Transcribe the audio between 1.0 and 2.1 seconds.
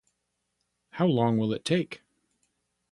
long it will take?